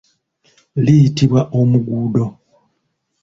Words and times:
Liyitibwa 0.83 1.41
omuguddo. 1.59 2.25